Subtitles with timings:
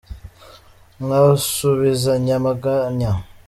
[1.05, 3.11] Nkasubizanya amaganya